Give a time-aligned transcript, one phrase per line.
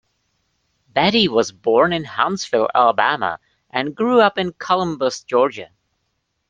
[0.87, 5.69] Betty was born in Huntsville, Alabama and grew up in Columbus, Georgia.